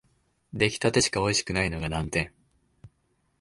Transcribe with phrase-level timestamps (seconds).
[0.55, 2.33] 出来立てしかおいしくないのが難点